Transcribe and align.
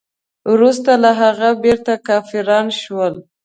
وروسته 0.51 0.91
له 1.03 1.11
هغه 1.21 1.49
بیرته 1.63 1.93
کافران 2.07 2.67
شول. 2.81 3.13